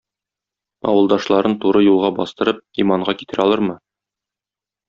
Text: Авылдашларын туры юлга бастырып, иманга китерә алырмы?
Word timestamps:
Авылдашларын 0.91 1.55
туры 1.65 1.83
юлга 1.89 2.11
бастырып, 2.21 2.65
иманга 2.85 3.19
китерә 3.21 3.47
алырмы? 3.47 3.81